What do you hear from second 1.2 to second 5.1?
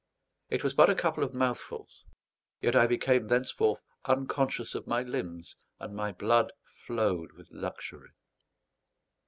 of mouthfuls; yet I became thenceforth unconscious of my